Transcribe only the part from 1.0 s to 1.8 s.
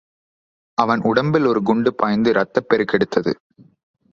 உடம்பில் ஒரு